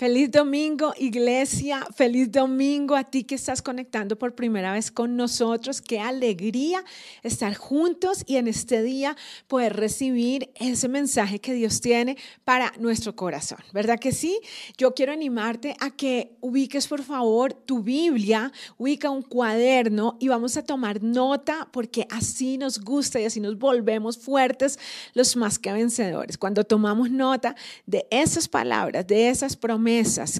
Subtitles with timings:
[0.00, 1.86] Feliz domingo, iglesia.
[1.94, 5.82] Feliz domingo a ti que estás conectando por primera vez con nosotros.
[5.82, 6.82] Qué alegría
[7.22, 9.14] estar juntos y en este día
[9.46, 13.58] poder recibir ese mensaje que Dios tiene para nuestro corazón.
[13.74, 14.40] ¿Verdad que sí?
[14.78, 20.56] Yo quiero animarte a que ubiques por favor tu Biblia, ubica un cuaderno y vamos
[20.56, 24.78] a tomar nota porque así nos gusta y así nos volvemos fuertes
[25.12, 26.38] los más que vencedores.
[26.38, 27.54] Cuando tomamos nota
[27.84, 29.89] de esas palabras, de esas promesas,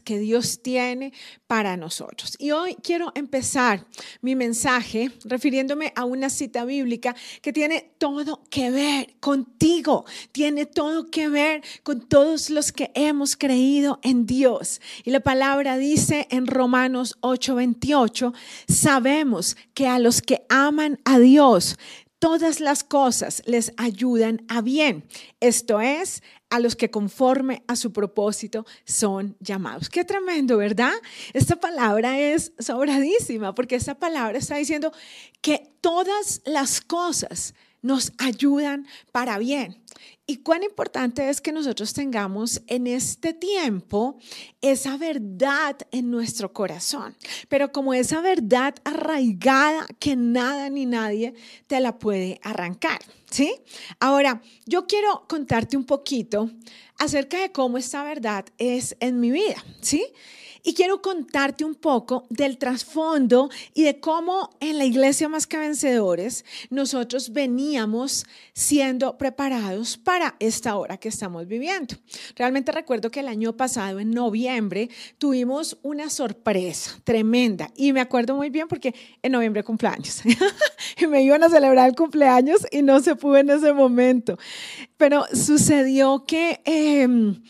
[0.04, 1.12] que Dios tiene
[1.46, 2.36] para nosotros.
[2.38, 3.84] Y hoy quiero empezar
[4.20, 11.10] mi mensaje refiriéndome a una cita bíblica que tiene todo que ver contigo, tiene todo
[11.10, 14.80] que ver con todos los que hemos creído en Dios.
[15.05, 18.32] Y la palabra dice en Romanos 8:28,
[18.69, 21.77] sabemos que a los que aman a Dios,
[22.20, 25.05] todas las cosas les ayudan a bien.
[25.41, 29.89] Esto es, a los que conforme a su propósito son llamados.
[29.89, 30.92] Qué tremendo, ¿verdad?
[31.33, 34.92] Esta palabra es sobradísima porque esta palabra está diciendo
[35.41, 39.77] que todas las cosas nos ayudan para bien.
[40.27, 44.17] Y cuán importante es que nosotros tengamos en este tiempo
[44.61, 47.17] esa verdad en nuestro corazón,
[47.48, 51.34] pero como esa verdad arraigada que nada ni nadie
[51.67, 53.56] te la puede arrancar, ¿sí?
[53.98, 56.48] Ahora, yo quiero contarte un poquito
[56.98, 60.06] acerca de cómo esta verdad es en mi vida, ¿sí?
[60.62, 65.56] Y quiero contarte un poco del trasfondo y de cómo en la iglesia Más que
[65.56, 71.97] Vencedores nosotros veníamos siendo preparados para esta hora que estamos viviendo.
[72.36, 78.34] Realmente recuerdo que el año pasado, en noviembre, tuvimos una sorpresa tremenda y me acuerdo
[78.36, 80.22] muy bien porque en noviembre cumpleaños
[80.98, 84.38] y me iban a celebrar el cumpleaños y no se pudo en ese momento.
[84.97, 86.61] Pero sucedió que...
[86.64, 87.42] Em,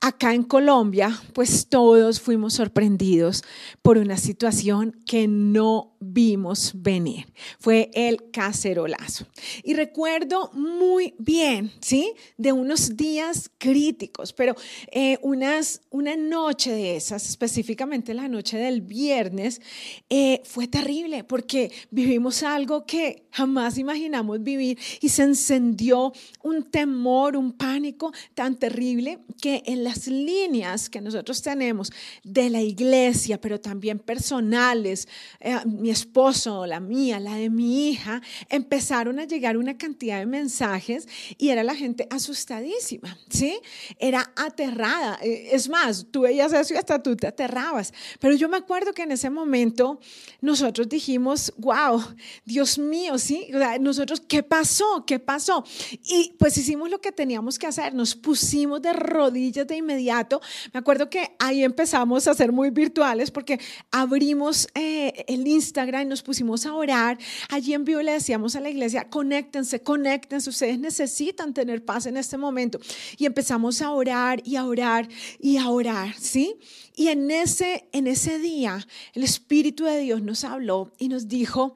[0.00, 3.42] Acá en Colombia, pues todos fuimos sorprendidos
[3.82, 7.26] por una situación que no vimos venir.
[7.58, 9.26] Fue el cacerolazo.
[9.64, 12.14] Y recuerdo muy bien, ¿sí?
[12.36, 14.54] De unos días críticos, pero
[14.92, 19.60] eh, unas, una noche de esas, específicamente la noche del viernes,
[20.08, 26.12] eh, fue terrible porque vivimos algo que jamás imaginamos vivir y se encendió
[26.44, 31.90] un temor, un pánico tan terrible que en las líneas que nosotros tenemos
[32.22, 35.08] de la iglesia, pero también personales,
[35.40, 40.26] eh, mi esposo, la mía, la de mi hija, empezaron a llegar una cantidad de
[40.26, 43.58] mensajes y era la gente asustadísima, ¿sí?
[43.98, 45.18] Era aterrada.
[45.22, 47.94] Eh, es más, tú veías eso y hasta tú te aterrabas.
[48.20, 50.00] Pero yo me acuerdo que en ese momento
[50.42, 52.02] nosotros dijimos, wow,
[52.44, 53.48] Dios mío, ¿sí?
[53.80, 55.04] nosotros, ¿qué pasó?
[55.06, 55.64] ¿Qué pasó?
[56.04, 60.40] Y pues hicimos lo que teníamos que hacer, nos pusimos de rodillas de inmediato.
[60.72, 63.58] Me acuerdo que ahí empezamos a ser muy virtuales porque
[63.90, 67.18] abrimos eh, el Instagram y nos pusimos a orar.
[67.48, 72.16] Allí en vivo le decíamos a la iglesia, conéctense, conéctense, ustedes necesitan tener paz en
[72.16, 72.78] este momento.
[73.16, 75.08] Y empezamos a orar y a orar
[75.40, 76.56] y a orar, ¿sí?
[76.94, 81.74] Y en ese, en ese día el Espíritu de Dios nos habló y nos dijo,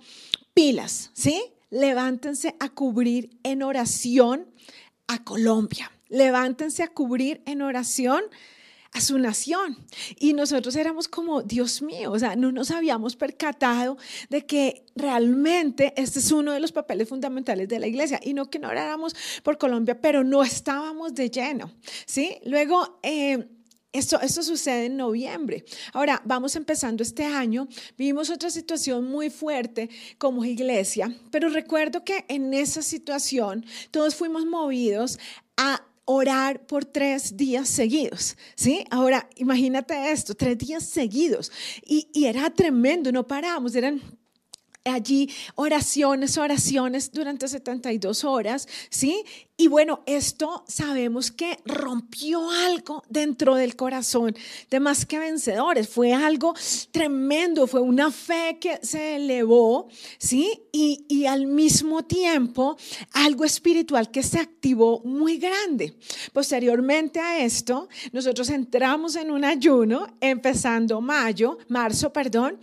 [0.55, 1.43] pilas, ¿sí?
[1.71, 4.47] Levántense a cubrir en oración
[5.07, 5.91] a Colombia.
[6.13, 8.23] Levántense a cubrir en oración
[8.93, 9.79] a su nación.
[10.19, 13.97] Y nosotros éramos como, Dios mío, o sea, no nos habíamos percatado
[14.29, 18.21] de que realmente este es uno de los papeles fundamentales de la iglesia.
[18.23, 21.73] Y no que no oráramos por Colombia, pero no estábamos de lleno,
[22.07, 22.39] ¿sí?
[22.45, 23.01] Luego...
[23.03, 23.49] Eh,
[23.95, 25.67] esto, esto, sucede en noviembre.
[25.93, 27.69] Ahora, vamos empezando este año.
[27.99, 34.47] Vivimos otra situación muy fuerte como iglesia, pero recuerdo que en esa situación todos fuimos
[34.47, 35.19] movidos
[35.59, 38.85] a orar por tres días seguidos, ¿sí?
[38.91, 41.51] Ahora, imagínate esto, tres días seguidos.
[41.85, 44.01] Y, era tremendo, no parábamos, eran
[44.85, 49.25] allí oraciones, oraciones durante 72 horas, ¿sí?
[49.63, 54.35] Y bueno, esto sabemos que rompió algo dentro del corazón
[54.69, 55.89] de más que vencedores.
[55.89, 56.53] Fue algo
[56.91, 59.87] tremendo, fue una fe que se elevó,
[60.19, 60.63] ¿sí?
[60.73, 62.77] Y, y al mismo tiempo
[63.13, 65.95] algo espiritual que se activó muy grande.
[66.33, 72.59] Posteriormente a esto, nosotros entramos en un ayuno, empezando mayo, marzo, perdón,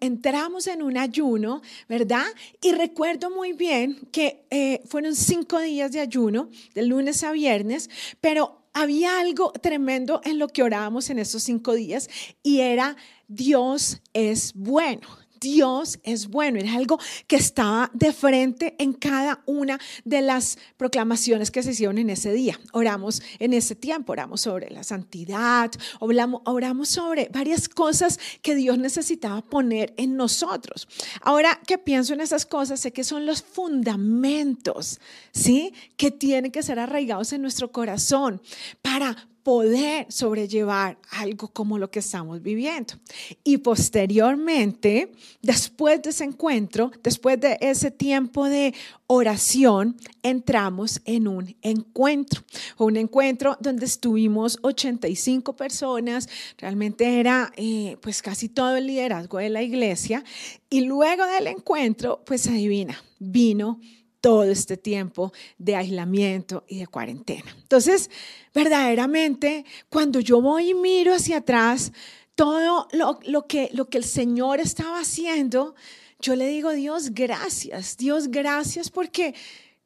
[0.00, 2.26] entramos en un ayuno, ¿verdad?
[2.60, 7.90] Y recuerdo muy bien que eh, fueron cinco días de ayuno de lunes a viernes,
[8.20, 12.08] pero había algo tremendo en lo que orábamos en esos cinco días
[12.42, 12.96] y era
[13.28, 15.23] Dios es bueno.
[15.44, 16.58] Dios es bueno.
[16.58, 21.98] Era algo que estaba de frente en cada una de las proclamaciones que se hicieron
[21.98, 22.58] en ese día.
[22.72, 25.70] Oramos en ese tiempo, oramos sobre la santidad,
[26.00, 30.88] oramos, sobre varias cosas que Dios necesitaba poner en nosotros.
[31.20, 34.98] Ahora que pienso en esas cosas, sé que son los fundamentos,
[35.32, 35.74] ¿sí?
[35.98, 38.40] Que tienen que ser arraigados en nuestro corazón
[38.80, 42.94] para poder sobrellevar algo como lo que estamos viviendo.
[43.44, 45.12] Y posteriormente,
[45.42, 48.74] después de ese encuentro, después de ese tiempo de
[49.06, 52.42] oración, entramos en un encuentro,
[52.78, 56.26] un encuentro donde estuvimos 85 personas,
[56.56, 60.24] realmente era eh, pues casi todo el liderazgo de la iglesia,
[60.70, 63.78] y luego del encuentro, pues adivina, vino
[64.24, 67.54] todo este tiempo de aislamiento y de cuarentena.
[67.60, 68.08] Entonces,
[68.54, 71.92] verdaderamente, cuando yo voy y miro hacia atrás,
[72.34, 75.74] todo lo, que, lo que el Señor estaba haciendo,
[76.20, 79.34] yo le digo, Dios, gracias, Dios, gracias porque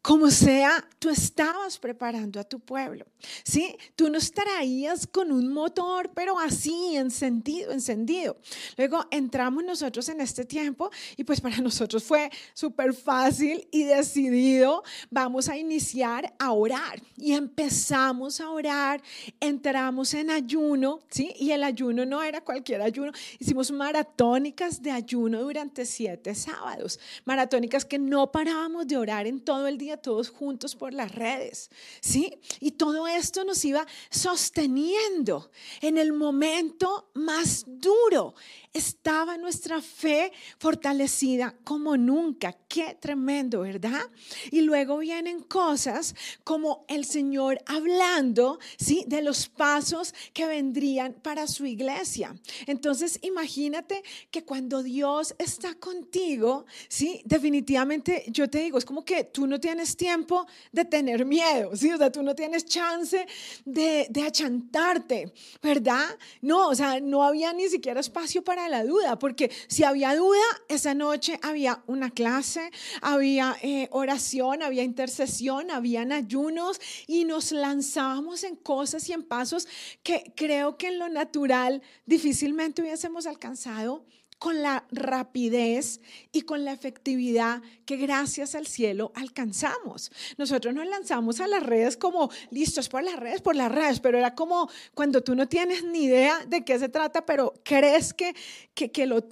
[0.01, 3.05] como sea, tú estabas preparando a tu pueblo,
[3.45, 3.77] ¿sí?
[3.97, 8.37] Tú no estarías con un motor, pero así, encendido, encendido.
[8.77, 14.83] Luego entramos nosotros en este tiempo y pues para nosotros fue súper fácil y decidido,
[15.11, 17.03] vamos a iniciar a orar.
[17.17, 19.03] Y empezamos a orar,
[19.41, 21.35] entramos en ayuno, ¿sí?
[21.39, 27.85] Y el ayuno no era cualquier ayuno, hicimos maratónicas de ayuno durante siete sábados, maratónicas
[27.85, 31.71] que no parábamos de orar en todo el día todos juntos por las redes,
[32.01, 32.39] ¿sí?
[32.61, 35.51] Y todo esto nos iba sosteniendo
[35.81, 38.35] en el momento más duro.
[38.73, 42.53] Estaba nuestra fe fortalecida como nunca.
[42.69, 44.03] Qué tremendo, ¿verdad?
[44.51, 49.05] Y luego vienen cosas como el Señor hablando, ¿sí?
[49.07, 52.37] De los pasos que vendrían para su iglesia.
[52.67, 57.23] Entonces, imagínate que cuando Dios está contigo, ¿sí?
[57.25, 61.91] Definitivamente, yo te digo, es como que tú no tienes tiempo de tener miedo, ¿sí?
[61.91, 63.27] O sea, tú no tienes chance
[63.65, 65.33] de, de achantarte,
[65.63, 66.19] ¿verdad?
[66.43, 70.45] No, o sea, no había ni siquiera espacio para la duda, porque si había duda,
[70.69, 72.58] esa noche había una clase,
[73.01, 79.69] había eh, oración, había intercesión, habían ayunos y nos lanzábamos en cosas y en pasos
[80.03, 84.05] que creo que en lo natural difícilmente hubiésemos alcanzado
[84.39, 86.01] con la rapidez
[86.33, 90.13] y con la efectividad que gracias al cielo alcanzamos.
[90.37, 94.19] Nosotros nos lanzamos a las redes como listos por las redes, por las redes, pero
[94.19, 98.35] era como cuando tú no tienes ni idea de qué se trata, pero crees que,
[98.75, 99.27] que, lo,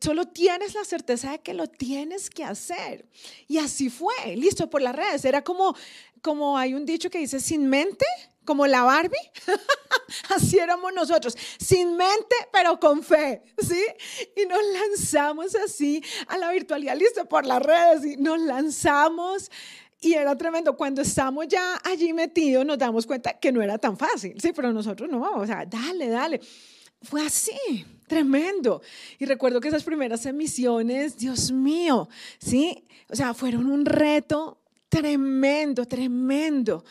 [0.00, 3.06] solo tienes la certeza de que lo tienes que hacer.
[3.48, 5.24] Y así fue, listo por las redes.
[5.24, 5.74] Era como,
[6.20, 8.06] como hay un dicho que dice, sin mente
[8.44, 9.16] como la Barbie,
[10.34, 13.84] así éramos nosotros, sin mente, pero con fe, ¿sí?
[14.36, 19.50] Y nos lanzamos así a la virtualidad, listo, por las redes, y nos lanzamos.
[20.00, 20.76] Y era tremendo.
[20.76, 24.52] Cuando estamos ya allí metidos, nos damos cuenta que no era tan fácil, ¿sí?
[24.52, 26.40] Pero nosotros no, o sea, dale, dale.
[27.02, 28.82] Fue así, tremendo.
[29.18, 32.08] Y recuerdo que esas primeras emisiones, Dios mío,
[32.38, 32.84] ¿sí?
[33.08, 36.84] O sea, fueron un reto tremendo, tremendo.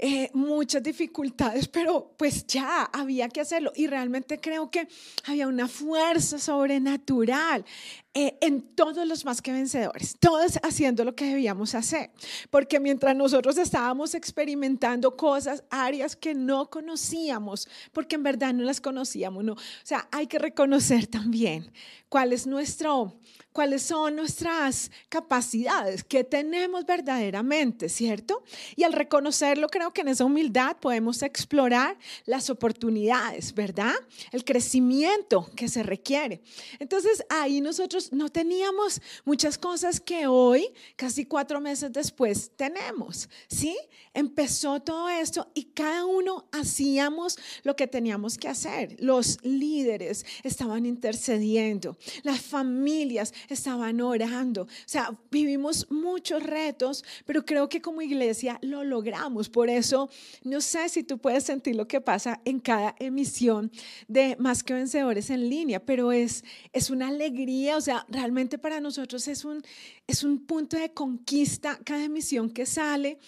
[0.00, 3.72] Eh, muchas dificultades, pero pues ya había que hacerlo.
[3.74, 4.86] Y realmente creo que
[5.24, 7.64] había una fuerza sobrenatural
[8.14, 12.10] eh, en todos los más que vencedores, todos haciendo lo que debíamos hacer.
[12.50, 18.80] Porque mientras nosotros estábamos experimentando cosas, áreas que no conocíamos, porque en verdad no las
[18.80, 19.52] conocíamos, no.
[19.52, 21.70] O sea, hay que reconocer también
[22.08, 23.18] cuál es nuestro
[23.58, 28.44] cuáles son nuestras capacidades, qué tenemos verdaderamente, ¿cierto?
[28.76, 33.94] Y al reconocerlo, creo que en esa humildad podemos explorar las oportunidades, ¿verdad?
[34.30, 36.40] El crecimiento que se requiere.
[36.78, 43.76] Entonces, ahí nosotros no teníamos muchas cosas que hoy, casi cuatro meses después, tenemos, ¿sí?
[44.14, 48.96] Empezó todo esto y cada uno hacíamos lo que teníamos que hacer.
[48.98, 54.62] Los líderes estaban intercediendo, las familias estaban orando.
[54.62, 59.48] O sea, vivimos muchos retos, pero creo que como iglesia lo logramos.
[59.48, 60.10] Por eso,
[60.44, 63.70] no sé si tú puedes sentir lo que pasa en cada emisión
[64.06, 68.80] de Más que Vencedores en línea, pero es, es una alegría, o sea, realmente para
[68.80, 69.62] nosotros es un,
[70.06, 73.18] es un punto de conquista cada emisión que sale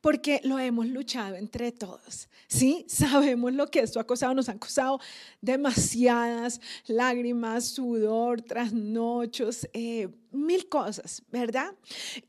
[0.00, 2.28] porque lo hemos luchado entre todos.
[2.46, 5.00] Sí, sabemos lo que esto ha costado, nos han costado
[5.40, 11.74] demasiadas lágrimas, sudor, trasnochos, eh, mil cosas, ¿verdad?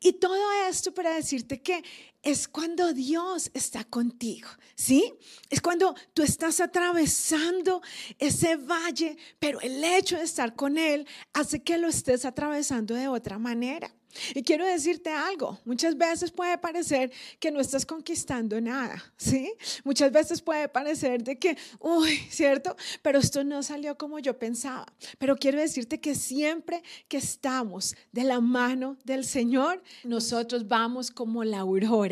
[0.01, 0.35] Y todo
[0.69, 1.83] esto para decirte que
[2.21, 5.13] es cuando Dios está contigo, ¿sí?
[5.49, 7.81] Es cuando tú estás atravesando
[8.17, 13.07] ese valle, pero el hecho de estar con Él hace que lo estés atravesando de
[13.07, 13.93] otra manera.
[14.33, 19.53] Y quiero decirte algo, muchas veces puede parecer que no estás conquistando nada, ¿sí?
[19.83, 22.75] Muchas veces puede parecer de que, uy, ¿cierto?
[23.03, 24.87] Pero esto no salió como yo pensaba.
[25.19, 31.43] Pero quiero decirte que siempre que estamos de la mano del Señor, nosotros vamos como
[31.43, 32.08] la aurora,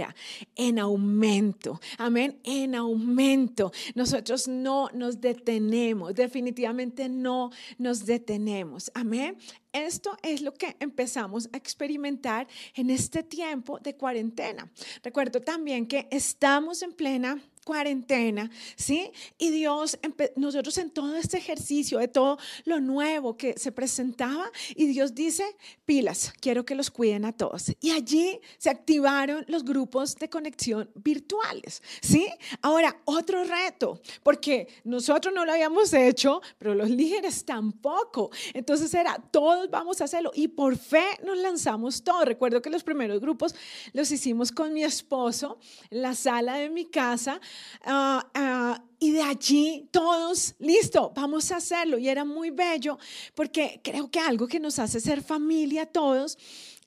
[0.55, 3.71] en aumento, amén, en aumento.
[3.95, 9.37] Nosotros no nos detenemos, definitivamente no nos detenemos, amén.
[9.73, 14.71] Esto es lo que empezamos a experimentar en este tiempo de cuarentena.
[15.03, 19.11] Recuerdo también que estamos en plena cuarentena, ¿sí?
[19.37, 19.99] Y Dios,
[20.37, 25.43] nosotros en todo este ejercicio, de todo lo nuevo que se presentaba, y Dios dice,
[25.85, 27.73] pilas, quiero que los cuiden a todos.
[27.81, 32.29] Y allí se activaron los grupos de conexión virtuales, ¿sí?
[32.61, 38.31] Ahora, otro reto, porque nosotros no lo habíamos hecho, pero los líderes tampoco.
[38.53, 40.31] Entonces era, todos vamos a hacerlo.
[40.33, 42.23] Y por fe nos lanzamos todos.
[42.23, 43.53] Recuerdo que los primeros grupos
[43.91, 45.59] los hicimos con mi esposo
[45.89, 47.41] en la sala de mi casa
[47.83, 51.97] Ah, ah, y de allí todos, listo, vamos a hacerlo.
[51.97, 52.97] Y era muy bello
[53.35, 56.37] porque creo que algo que nos hace ser familia todos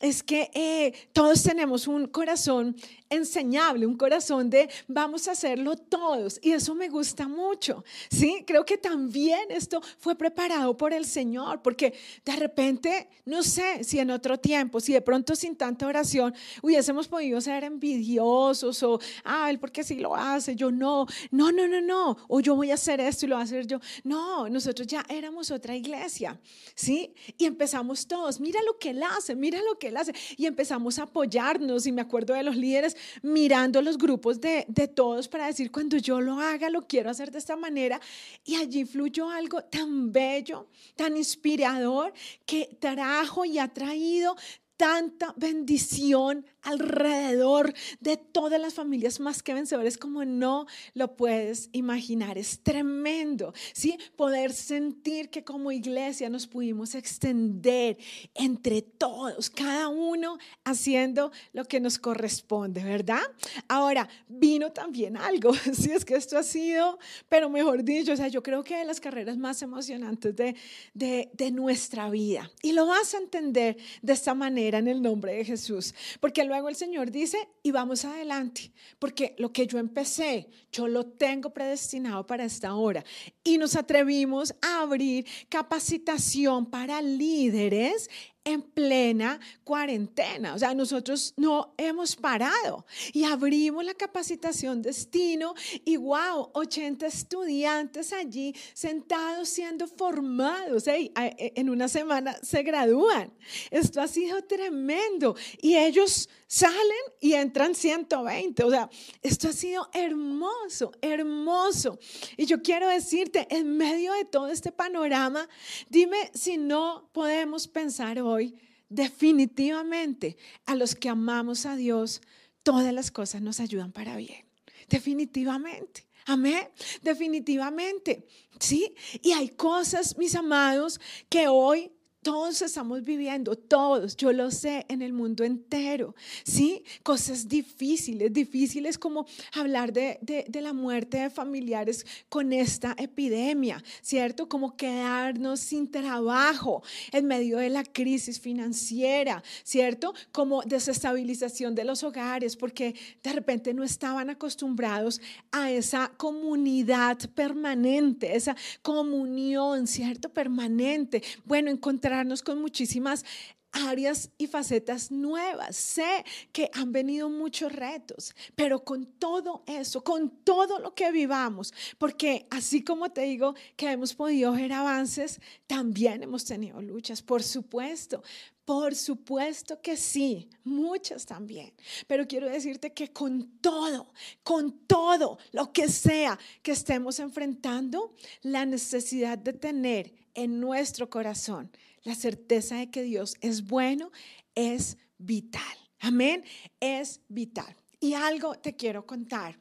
[0.01, 2.75] es que eh, todos tenemos un corazón
[3.11, 6.39] enseñable, un corazón de vamos a hacerlo todos.
[6.43, 7.85] Y eso me gusta mucho.
[8.09, 11.93] Sí, creo que también esto fue preparado por el Señor, porque
[12.25, 17.09] de repente, no sé si en otro tiempo, si de pronto sin tanta oración hubiésemos
[17.09, 21.81] podido ser envidiosos o, ah, él porque sí lo hace, yo no, no, no, no,
[21.81, 23.81] no, o yo voy a hacer esto y lo voy a hacer yo.
[24.05, 26.41] No, nosotros ya éramos otra iglesia,
[26.77, 27.13] ¿sí?
[27.37, 30.15] Y empezamos todos, mira lo que él hace, mira lo que él hace.
[30.37, 34.89] Y empezamos a apoyarnos y me acuerdo de los líderes mirando los grupos de, de
[34.89, 38.01] todos para decir, cuando yo lo haga, lo quiero hacer de esta manera.
[38.45, 42.13] Y allí fluyó algo tan bello, tan inspirador,
[42.47, 44.37] que trajo y ha traído
[44.81, 52.39] tanta bendición alrededor de todas las familias más que vencedores como no lo puedes imaginar.
[52.39, 53.99] Es tremendo, ¿sí?
[54.17, 57.99] Poder sentir que como iglesia nos pudimos extender
[58.33, 63.21] entre todos, cada uno haciendo lo que nos corresponde, ¿verdad?
[63.69, 68.29] Ahora, vino también algo, si es que esto ha sido, pero mejor dicho, o sea,
[68.29, 70.57] yo creo que de las carreras más emocionantes de,
[70.95, 72.51] de, de nuestra vida.
[72.63, 76.69] Y lo vas a entender de esta manera en el nombre de Jesús, porque luego
[76.69, 82.27] el Señor dice, y vamos adelante, porque lo que yo empecé, yo lo tengo predestinado
[82.27, 83.05] para esta hora.
[83.45, 88.09] Y nos atrevimos a abrir capacitación para líderes
[88.45, 90.55] en plena cuarentena.
[90.55, 95.55] O sea, nosotros no hemos parado y abrimos la capacitación destino
[95.85, 100.87] y wow, 80 estudiantes allí sentados siendo formados.
[100.87, 101.13] ¿eh?
[101.17, 103.33] En una semana se gradúan.
[103.71, 108.65] Esto ha sido tremendo y ellos salen y entran 120.
[108.65, 108.91] O sea,
[109.23, 112.01] esto ha sido hermoso, hermoso.
[112.37, 115.49] Y yo quiero decirte, en medio de todo este panorama,
[115.89, 122.21] dime si no podemos pensar hoy definitivamente a los que amamos a Dios,
[122.65, 124.45] todas las cosas nos ayudan para bien.
[124.89, 126.09] Definitivamente.
[126.27, 126.69] Amén.
[127.01, 128.27] Definitivamente.
[128.59, 128.93] Sí.
[129.23, 135.01] Y hay cosas, mis amados, que hoy todos estamos viviendo, todos, yo lo sé, en
[135.01, 136.85] el mundo entero, ¿sí?
[137.03, 144.49] Cosas difíciles, difíciles como hablar de, de, la muerte de familiares con esta epidemia, ¿cierto?
[144.51, 150.13] Como quedarnos sin trabajo en medio de la crisis financiera, ¿cierto?
[150.31, 155.23] Como desestabilización de los hogares, porque de repente no estaban acostumbrados
[155.53, 160.29] a esa comunidad permanente, esa comunión, ¿cierto?
[160.29, 161.23] Permanente.
[161.47, 162.10] Bueno, encontrar
[162.43, 163.25] con muchísimas
[163.73, 165.77] áreas y facetas nuevas.
[165.77, 171.73] Sé que han venido muchos retos, pero con todo eso, con todo lo que vivamos,
[171.99, 177.43] porque así como te digo que hemos podido ver avances, también hemos tenido luchas, por
[177.43, 178.23] supuesto.
[178.65, 181.73] Por supuesto que sí, muchas también.
[182.07, 184.13] Pero quiero decirte que con todo,
[184.45, 191.73] con todo lo que sea que estemos enfrentando, la necesidad de tener en nuestro corazón
[192.03, 194.11] la certeza de que Dios es bueno
[194.55, 195.63] es vital.
[196.01, 196.45] Amén,
[196.81, 197.77] es vital.
[198.01, 199.59] Y algo te quiero contar.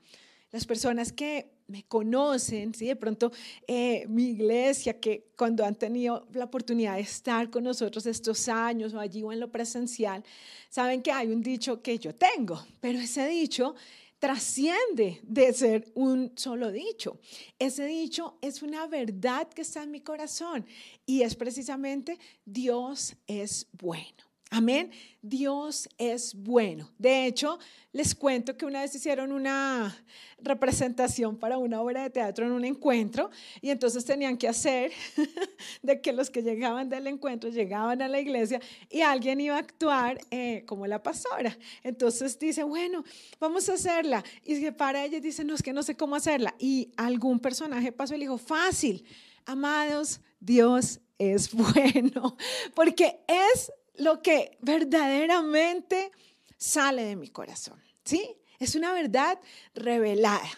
[0.51, 2.87] Las personas que me conocen, ¿sí?
[2.87, 3.31] de pronto
[3.67, 8.93] eh, mi iglesia, que cuando han tenido la oportunidad de estar con nosotros estos años
[8.93, 10.23] o allí o en lo presencial,
[10.69, 13.75] saben que hay un dicho que yo tengo, pero ese dicho
[14.19, 17.19] trasciende de ser un solo dicho.
[17.57, 20.65] Ese dicho es una verdad que está en mi corazón
[21.05, 24.28] y es precisamente Dios es bueno.
[24.51, 24.91] Amén.
[25.21, 26.89] Dios es bueno.
[26.97, 27.59] De hecho,
[27.91, 29.95] les cuento que una vez hicieron una
[30.39, 33.29] representación para una obra de teatro en un encuentro
[33.61, 34.91] y entonces tenían que hacer
[35.83, 39.59] de que los que llegaban del encuentro llegaban a la iglesia y alguien iba a
[39.59, 41.55] actuar eh, como la pastora.
[41.83, 43.03] Entonces dice, bueno,
[43.39, 44.23] vamos a hacerla.
[44.43, 46.55] Y para ella y dice, no, es que no sé cómo hacerla.
[46.57, 49.05] Y algún personaje pasó y le dijo, fácil,
[49.45, 52.35] amados, Dios es bueno,
[52.73, 56.11] porque es lo que verdaderamente
[56.57, 57.81] sale de mi corazón.
[58.03, 58.37] ¿Sí?
[58.59, 59.39] Es una verdad
[59.73, 60.49] revelada.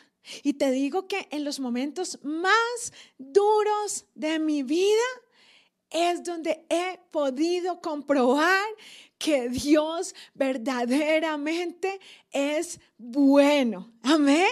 [0.44, 5.04] Y te digo que en los momentos más duros de mi vida
[5.92, 8.66] es donde he podido comprobar
[9.22, 12.00] que Dios verdaderamente
[12.32, 13.94] es bueno.
[14.02, 14.50] Amén.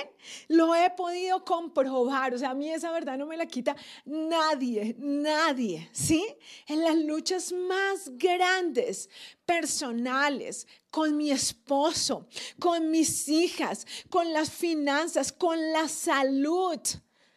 [0.47, 2.35] Lo he podido comprobar.
[2.35, 5.89] O sea, a mí esa verdad no me la quita nadie, nadie.
[5.91, 6.23] ¿Sí?
[6.67, 9.09] En las luchas más grandes,
[9.43, 12.27] personales, con mi esposo,
[12.59, 16.79] con mis hijas, con las finanzas, con la salud.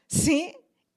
[0.06, 0.54] ¿Sí?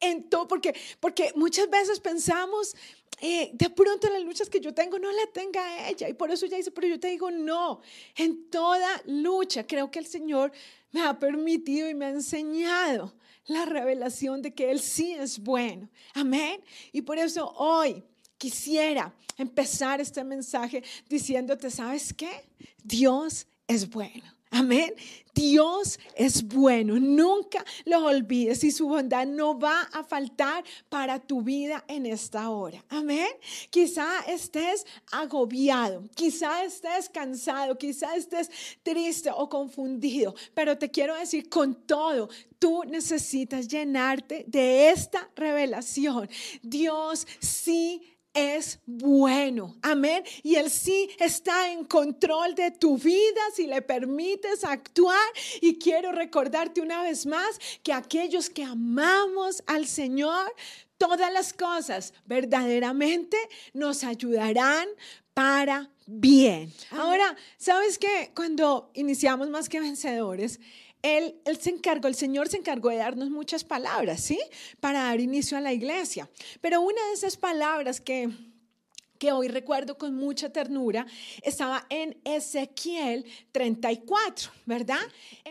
[0.09, 2.75] En todo, porque, porque muchas veces pensamos
[3.21, 6.09] eh, de pronto las luchas que yo tengo no la tenga ella.
[6.09, 7.81] Y por eso ella dice, pero yo te digo, no,
[8.15, 10.51] en toda lucha creo que el Señor
[10.91, 13.13] me ha permitido y me ha enseñado
[13.47, 15.89] la revelación de que Él sí es bueno.
[16.13, 16.61] Amén.
[16.91, 18.03] Y por eso hoy
[18.37, 22.47] quisiera empezar este mensaje diciéndote, ¿sabes qué?
[22.83, 24.34] Dios es bueno.
[24.55, 24.93] Amén.
[25.33, 31.41] Dios es bueno, nunca lo olvides y su bondad no va a faltar para tu
[31.41, 32.81] vida en esta hora.
[32.87, 33.27] Amén.
[33.69, 38.49] Quizá estés agobiado, quizá estés cansado, quizá estés
[38.81, 46.29] triste o confundido, pero te quiero decir con todo, tú necesitas llenarte de esta revelación.
[46.61, 49.75] Dios sí es bueno.
[49.81, 50.23] Amén.
[50.43, 55.25] Y Él sí está en control de tu vida si le permites actuar.
[55.61, 60.53] Y quiero recordarte una vez más que aquellos que amamos al Señor,
[60.97, 63.37] todas las cosas verdaderamente
[63.73, 64.87] nos ayudarán
[65.33, 66.71] para bien.
[66.91, 70.59] Ahora, ¿sabes que Cuando iniciamos más que vencedores,
[71.05, 74.39] él, se encargó, el Señor se encargó de darnos muchas palabras, ¿sí?
[74.79, 76.29] Para dar inicio a la iglesia.
[76.61, 78.29] Pero una de esas palabras que
[79.17, 81.05] que hoy recuerdo con mucha ternura,
[81.41, 84.99] estaba en Ezequiel 34, ¿verdad?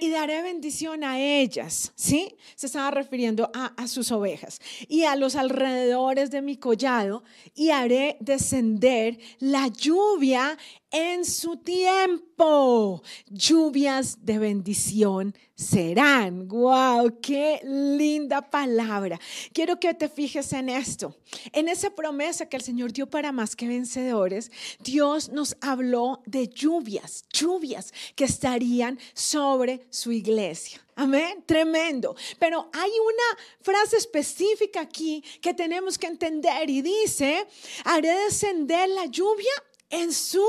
[0.00, 2.36] Y daré bendición a ellas, ¿sí?
[2.56, 4.60] Se estaba refiriendo a, a, sus ovejas.
[4.88, 10.58] Y a los alrededores de mi collado, y haré descender la lluvia
[10.94, 13.02] en su tiempo.
[13.26, 16.46] Lluvias de bendición serán.
[16.46, 17.18] ¡Wow!
[17.20, 19.18] ¡Qué linda palabra!
[19.52, 21.16] Quiero que te fijes en esto.
[21.52, 26.46] En esa promesa que el Señor dio para más que vencedores, Dios nos habló de
[26.46, 30.80] lluvias, lluvias que estarían sobre su iglesia.
[30.94, 32.14] Amén, tremendo.
[32.38, 37.48] Pero hay una frase específica aquí que tenemos que entender y dice,
[37.84, 39.50] haré descender la lluvia
[39.90, 40.46] en su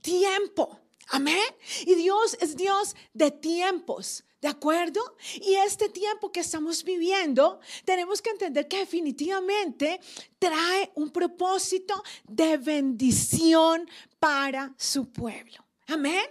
[0.00, 0.80] tiempo.
[1.08, 1.54] Amén.
[1.86, 4.24] Y Dios es Dios de tiempos.
[4.40, 5.00] ¿De acuerdo?
[5.34, 10.00] Y este tiempo que estamos viviendo, tenemos que entender que definitivamente
[10.38, 13.86] trae un propósito de bendición
[14.18, 15.69] para su pueblo.
[15.92, 16.22] Amén.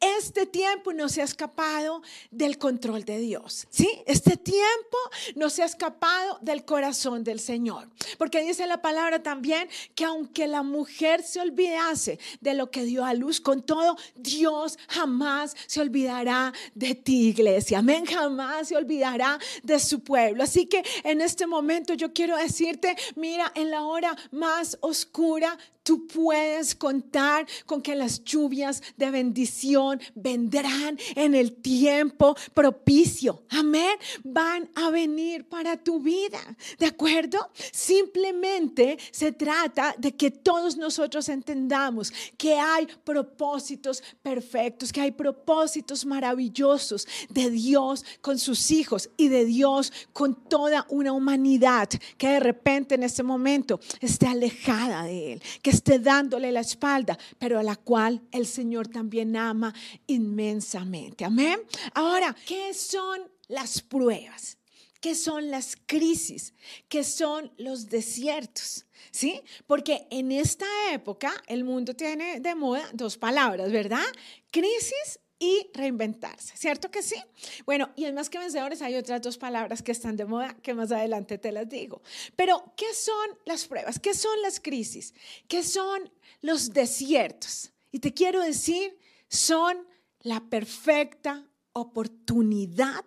[0.00, 3.66] Este tiempo no se ha escapado del control de Dios.
[3.68, 3.88] ¿Sí?
[4.06, 4.96] Este tiempo
[5.34, 7.88] no se ha escapado del corazón del Señor.
[8.16, 13.04] Porque dice la palabra también que aunque la mujer se olvidase de lo que dio
[13.04, 17.80] a luz, con todo, Dios jamás se olvidará de ti, iglesia.
[17.80, 18.04] Amén.
[18.06, 20.44] Jamás se olvidará de su pueblo.
[20.44, 26.06] Así que en este momento yo quiero decirte, mira, en la hora más oscura, Tú
[26.06, 33.44] puedes contar con que las lluvias de bendición vendrán en el tiempo propicio.
[33.48, 33.96] Amén.
[34.22, 36.40] Van a venir para tu vida.
[36.78, 37.38] ¿De acuerdo?
[37.72, 46.04] Simplemente se trata de que todos nosotros entendamos que hay propósitos perfectos, que hay propósitos
[46.04, 52.40] maravillosos de Dios con sus hijos y de Dios con toda una humanidad que de
[52.40, 55.42] repente en este momento esté alejada de Él,
[55.78, 59.74] esté dándole la espalda, pero a la cual el Señor también ama
[60.06, 61.24] inmensamente.
[61.24, 61.60] Amén.
[61.94, 64.58] Ahora, ¿qué son las pruebas?
[65.00, 66.54] qué son las crisis,
[66.88, 68.84] qué son los desiertos.
[69.12, 69.40] ¿Sí?
[69.66, 74.04] Porque en esta época el mundo tiene de moda dos palabras, ¿verdad?
[74.50, 77.16] Crisis y reinventarse, ¿cierto que sí?
[77.64, 80.74] Bueno, y en Más que Vencedores hay otras dos palabras que están de moda que
[80.74, 82.02] más adelante te las digo.
[82.34, 83.98] Pero, ¿qué son las pruebas?
[83.98, 85.14] ¿Qué son las crisis?
[85.46, 87.72] ¿Qué son los desiertos?
[87.92, 88.98] Y te quiero decir,
[89.28, 89.86] son
[90.20, 93.04] la perfecta oportunidad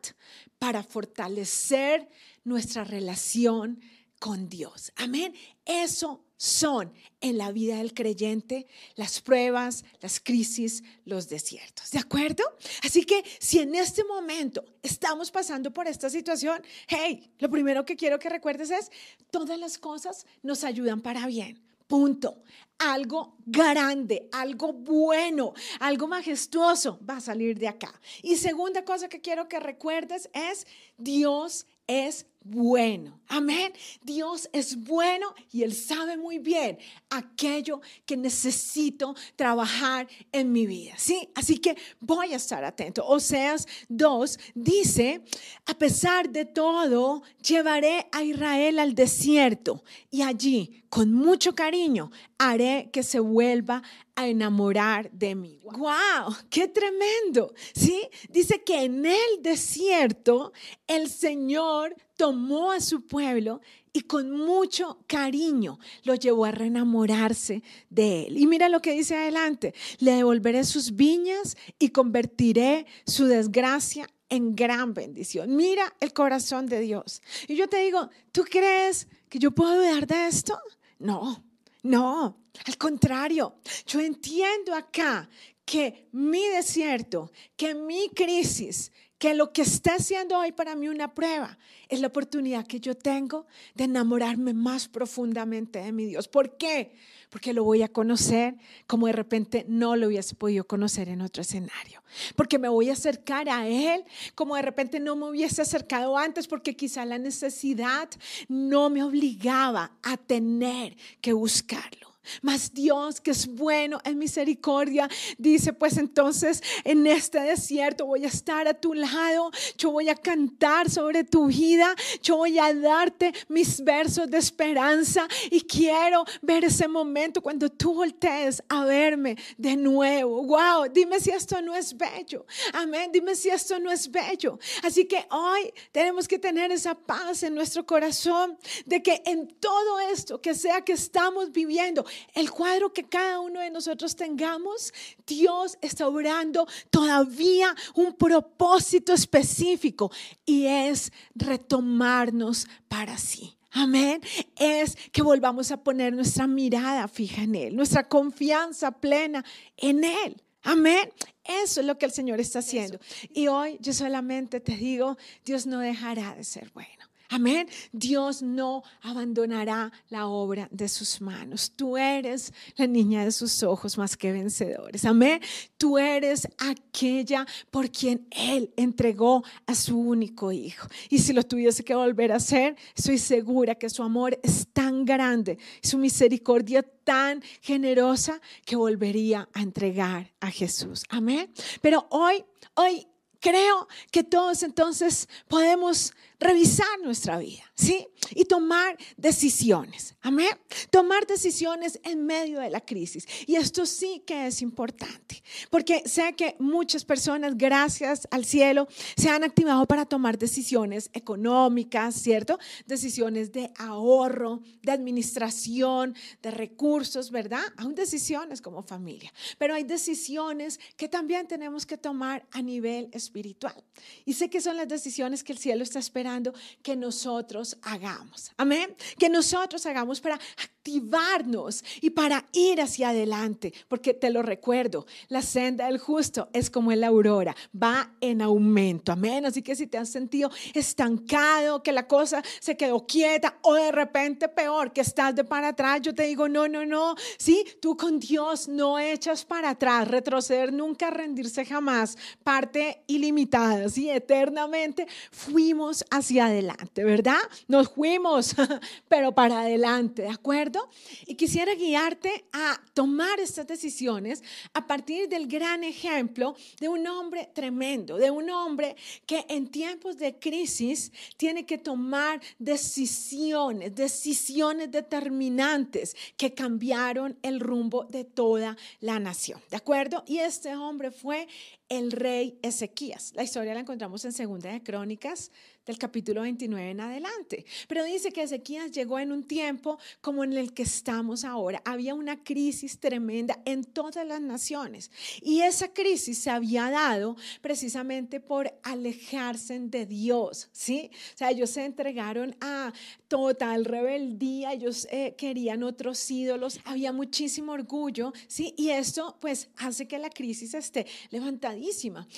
[0.58, 2.08] para fortalecer
[2.44, 3.82] nuestra relación
[4.20, 4.94] con Dios.
[4.96, 5.34] Amén.
[5.66, 11.92] Eso son en la vida del creyente las pruebas, las crisis, los desiertos.
[11.92, 12.44] ¿De acuerdo?
[12.82, 17.96] Así que si en este momento estamos pasando por esta situación, hey, lo primero que
[17.96, 18.90] quiero que recuerdes es,
[19.30, 21.62] todas las cosas nos ayudan para bien.
[21.86, 22.42] Punto.
[22.80, 27.94] Algo grande, algo bueno, algo majestuoso va a salir de acá.
[28.24, 30.66] Y segunda cosa que quiero que recuerdes es,
[30.98, 33.20] Dios es bueno.
[33.28, 33.72] Amén.
[34.02, 36.78] Dios es bueno y Él sabe muy bien
[37.10, 40.94] aquello que necesito trabajar en mi vida.
[40.98, 41.30] ¿Sí?
[41.36, 43.06] Así que voy a estar atento.
[43.06, 45.22] Oseas 2 dice,
[45.66, 52.90] a pesar de todo, llevaré a Israel al desierto y allí, con mucho cariño, haré
[52.92, 53.82] que se vuelva
[54.22, 55.60] a enamorar de mí.
[55.64, 56.36] ¡Wow!
[56.50, 57.54] ¡Qué tremendo!
[57.74, 58.08] ¿Sí?
[58.30, 60.54] Dice que en el desierto
[60.88, 63.62] el Señor tomó a su pueblo
[63.94, 68.38] y con mucho cariño lo llevó a reenamorarse de él.
[68.38, 74.56] Y mira lo que dice adelante, le devolveré sus viñas y convertiré su desgracia en
[74.56, 75.56] gran bendición.
[75.56, 77.22] Mira el corazón de Dios.
[77.48, 80.58] Y yo te digo, ¿tú crees que yo puedo dudar de esto?
[81.00, 81.44] No,
[81.84, 85.30] no, al contrario, yo entiendo acá
[85.66, 91.14] que mi desierto, que mi crisis, que lo que está siendo hoy para mí una
[91.14, 96.28] prueba es la oportunidad que yo tengo de enamorarme más profundamente de mi Dios.
[96.28, 96.96] ¿Por qué?
[97.30, 98.56] Porque lo voy a conocer
[98.88, 102.02] como de repente no lo hubiese podido conocer en otro escenario.
[102.36, 106.48] Porque me voy a acercar a Él como de repente no me hubiese acercado antes
[106.48, 108.10] porque quizá la necesidad
[108.48, 112.01] no me obligaba a tener que buscarlo.
[112.42, 118.28] Mas Dios, que es bueno en misericordia, dice, pues entonces en este desierto voy a
[118.28, 123.34] estar a tu lado, yo voy a cantar sobre tu vida, yo voy a darte
[123.48, 129.76] mis versos de esperanza y quiero ver ese momento cuando tú voltees a verme de
[129.76, 130.44] nuevo.
[130.44, 132.46] Wow, dime si esto no es bello.
[132.74, 134.60] Amén, dime si esto no es bello.
[134.84, 140.00] Así que hoy tenemos que tener esa paz en nuestro corazón de que en todo
[140.00, 144.94] esto que sea que estamos viviendo, el cuadro que cada uno de nosotros tengamos,
[145.26, 150.12] Dios está obrando todavía un propósito específico
[150.46, 153.58] y es retomarnos para sí.
[153.72, 154.22] Amén.
[154.58, 159.46] Es que volvamos a poner nuestra mirada fija en Él, nuestra confianza plena
[159.78, 160.42] en Él.
[160.64, 161.10] Amén.
[161.44, 163.00] Eso es lo que el Señor está haciendo.
[163.34, 167.11] Y hoy yo solamente te digo, Dios no dejará de ser bueno.
[167.32, 167.70] Amén.
[167.94, 171.72] Dios no abandonará la obra de sus manos.
[171.74, 175.06] Tú eres la niña de sus ojos más que vencedores.
[175.06, 175.42] Amén.
[175.78, 180.90] Tú eres aquella por quien Él entregó a su único hijo.
[181.10, 185.06] Y si lo tuviese que volver a hacer, estoy segura que su amor es tan
[185.06, 191.06] grande, su misericordia tan generosa que volvería a entregar a Jesús.
[191.08, 191.50] Amén.
[191.82, 193.08] Pero hoy, hoy
[193.40, 198.08] creo que todos entonces podemos revisar nuestra vida, ¿sí?
[198.36, 200.16] Y tomar decisiones.
[200.22, 200.52] Amén.
[200.92, 203.28] Tomar decisiones en medio de la crisis.
[203.48, 209.30] Y esto sí que es importante, porque sé que muchas personas, gracias al cielo, se
[209.30, 212.60] han activado para tomar decisiones económicas, ¿cierto?
[212.86, 217.64] Decisiones de ahorro, de administración, de recursos, ¿verdad?
[217.78, 219.34] Aún decisiones como familia.
[219.58, 223.76] Pero hay decisiones que también tenemos que tomar a nivel espiritual.
[224.24, 228.52] Y sé que son las decisiones que el cielo está esperando que nosotros hagamos.
[228.58, 228.96] Amén.
[229.18, 230.36] Que nosotros hagamos para
[230.82, 233.74] activarnos y para ir hacia adelante.
[233.88, 239.12] Porque te lo recuerdo, la senda del justo es como la aurora, va en aumento.
[239.12, 239.46] Amén.
[239.46, 243.92] Así que si te has sentido estancado, que la cosa se quedó quieta o de
[243.92, 247.16] repente peor, que estás de para atrás, yo te digo, no, no, no.
[247.38, 252.18] Sí, tú con Dios no echas para atrás, retroceder nunca, rendirse jamás.
[252.44, 257.40] Parte ilimitada, sí, eternamente fuimos hacia adelante, ¿verdad?
[257.68, 258.56] Nos fuimos,
[259.08, 260.90] pero para adelante, ¿de acuerdo?
[261.26, 264.44] Y quisiera guiarte a tomar estas decisiones
[264.74, 268.96] a partir del gran ejemplo de un hombre tremendo, de un hombre
[269.26, 278.06] que en tiempos de crisis tiene que tomar decisiones, decisiones determinantes que cambiaron el rumbo
[278.06, 280.24] de toda la nación, ¿de acuerdo?
[280.28, 281.48] Y este hombre fue
[281.92, 283.34] el rey Ezequías.
[283.36, 285.52] La historia la encontramos en Segunda de Crónicas
[285.86, 287.66] del capítulo 29 en adelante.
[287.88, 291.82] Pero dice que Ezequías llegó en un tiempo como en el que estamos ahora.
[291.84, 295.12] Había una crisis tremenda en todas las naciones.
[295.42, 301.10] Y esa crisis se había dado precisamente por alejarse de Dios, ¿sí?
[301.34, 302.94] O sea, ellos se entregaron a
[303.28, 308.74] total rebeldía, ellos eh, querían otros ídolos, había muchísimo orgullo, ¿sí?
[308.78, 311.06] Y esto pues hace que la crisis esté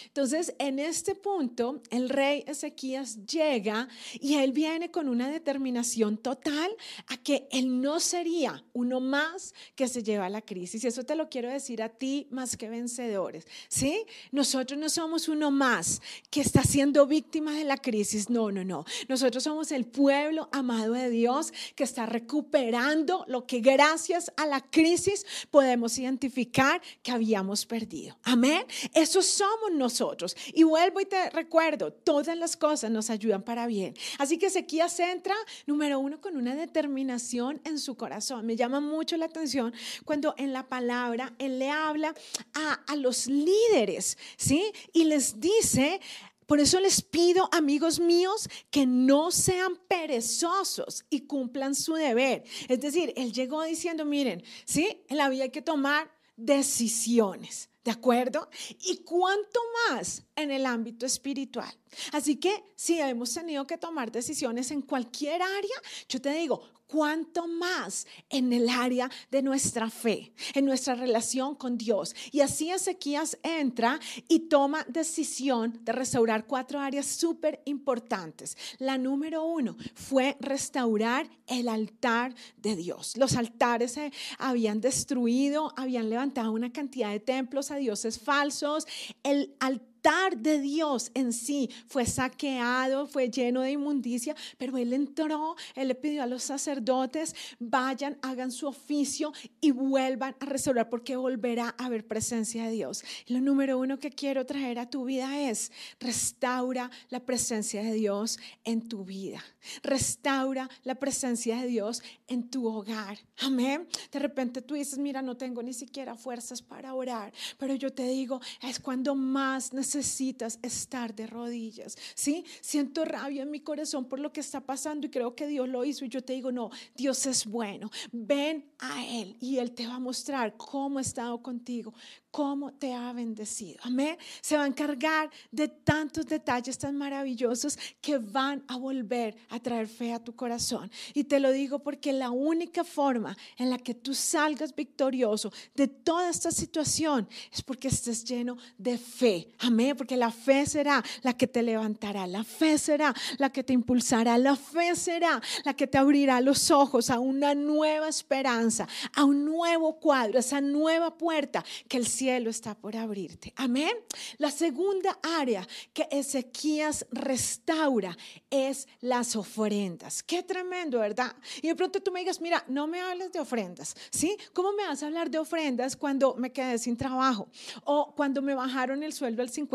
[0.05, 3.87] Entonces, en este punto, el rey Ezequías llega
[4.19, 6.71] y él viene con una determinación total
[7.07, 10.83] a que él no sería uno más que se lleva a la crisis.
[10.83, 13.45] Y eso te lo quiero decir a ti más que vencedores.
[13.67, 14.05] ¿Sí?
[14.31, 18.29] Nosotros no somos uno más que está siendo víctima de la crisis.
[18.29, 18.85] No, no, no.
[19.07, 24.61] Nosotros somos el pueblo amado de Dios que está recuperando lo que gracias a la
[24.61, 28.17] crisis podemos identificar que habíamos perdido.
[28.23, 28.65] Amén.
[28.93, 30.35] Eso somos nosotros.
[30.53, 33.95] Y vuelvo y te recuerdo, todas las cosas nos ayudan para bien.
[34.17, 38.45] Así que Ezequías entra, número uno, con una determinación en su corazón.
[38.45, 39.73] Me llama mucho la atención
[40.05, 42.13] cuando en la palabra él le habla
[42.53, 44.71] a, a los líderes, ¿sí?
[44.93, 45.99] Y les dice,
[46.45, 52.43] por eso les pido, amigos míos, que no sean perezosos y cumplan su deber.
[52.67, 55.03] Es decir, él llegó diciendo, miren, ¿sí?
[55.07, 57.69] En la vida hay que tomar decisiones.
[57.83, 58.49] ¿De acuerdo?
[58.85, 61.73] Y cuánto más en el ámbito espiritual.
[62.13, 65.75] Así que si hemos tenido que tomar decisiones en cualquier área,
[66.07, 66.61] yo te digo,
[66.93, 72.15] cuánto más en el área de nuestra fe, en nuestra relación con Dios.
[72.31, 78.55] Y así Ezequías entra y toma decisión de restaurar cuatro áreas súper importantes.
[78.77, 83.17] La número uno fue restaurar el altar de Dios.
[83.17, 88.85] Los altares se habían destruido, habían levantado una cantidad de templos a dioses falsos.
[89.23, 89.92] El altar
[90.37, 95.95] de Dios en sí fue saqueado, fue lleno de inmundicia, pero él entró, él le
[95.95, 101.85] pidió a los sacerdotes, vayan, hagan su oficio y vuelvan a restaurar porque volverá a
[101.85, 103.03] haber presencia de Dios.
[103.27, 108.39] lo número uno que quiero traer a tu vida es restaura la presencia de Dios
[108.65, 109.41] en tu vida.
[109.83, 113.17] Restaura la presencia de Dios en tu hogar.
[113.37, 113.87] Amén.
[114.11, 118.05] De repente tú dices, mira, no tengo ni siquiera fuerzas para orar, pero yo te
[118.05, 122.45] digo, es cuando más necesitas necesitas estar de rodillas, ¿sí?
[122.61, 125.85] Siento rabia en mi corazón por lo que está pasando y creo que Dios lo
[125.85, 127.89] hizo y yo te digo, no, Dios es bueno.
[128.11, 131.93] Ven a Él y Él te va a mostrar cómo ha estado contigo,
[132.31, 133.79] cómo te ha bendecido.
[133.83, 134.17] Amén.
[134.41, 139.87] Se va a encargar de tantos detalles tan maravillosos que van a volver a traer
[139.87, 140.89] fe a tu corazón.
[141.13, 145.87] Y te lo digo porque la única forma en la que tú salgas victorioso de
[145.87, 149.49] toda esta situación es porque estés lleno de fe.
[149.59, 149.82] Amén.
[149.97, 152.27] Porque la fe será la que te levantará.
[152.27, 154.37] La fe será la que te impulsará.
[154.37, 159.45] La fe será la que te abrirá los ojos a una nueva esperanza, a un
[159.45, 163.53] nuevo cuadro, a esa nueva puerta que el cielo está por abrirte.
[163.55, 163.93] Amén.
[164.37, 168.17] La segunda área que Ezequías restaura
[168.49, 170.23] es las ofrendas.
[170.23, 171.35] Qué tremendo, ¿verdad?
[171.61, 174.37] Y de pronto tú me digas, mira, no me hables de ofrendas, ¿sí?
[174.53, 177.49] ¿Cómo me vas a hablar de ofrendas cuando me quedé sin trabajo?
[177.83, 179.72] O cuando me bajaron el sueldo al 50%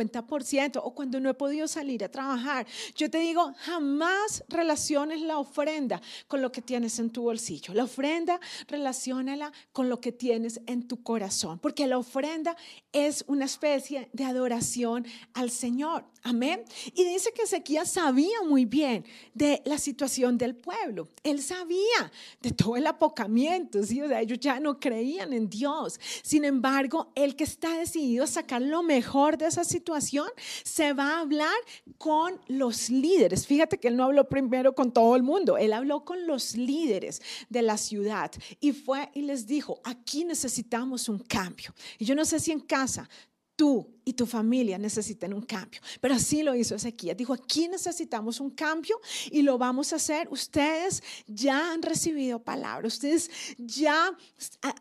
[0.82, 2.66] o cuando no he podido salir a trabajar.
[2.94, 7.74] Yo te digo, jamás relaciones la ofrenda con lo que tienes en tu bolsillo.
[7.74, 12.56] La ofrenda, relacionala con lo que tienes en tu corazón, porque la ofrenda
[12.92, 16.04] es una especie de adoración al Señor.
[16.28, 16.62] Amén.
[16.94, 21.08] Y dice que Ezequías sabía muy bien de la situación del pueblo.
[21.22, 22.12] Él sabía
[22.42, 23.82] de todo el apocamiento.
[23.82, 24.02] ¿sí?
[24.02, 25.98] O ellos ya no creían en Dios.
[26.22, 30.28] Sin embargo, el que está decidido a sacar lo mejor de esa situación,
[30.64, 31.56] se va a hablar
[31.96, 33.46] con los líderes.
[33.46, 35.56] Fíjate que él no habló primero con todo el mundo.
[35.56, 41.08] Él habló con los líderes de la ciudad y fue y les dijo, aquí necesitamos
[41.08, 41.74] un cambio.
[41.98, 43.08] Y yo no sé si en casa
[43.58, 45.80] tú y tu familia necesitan un cambio.
[46.00, 47.16] Pero así lo hizo Ezequiel.
[47.16, 49.00] Dijo, aquí necesitamos un cambio
[49.32, 50.28] y lo vamos a hacer.
[50.30, 54.16] Ustedes ya han recibido palabra, ustedes ya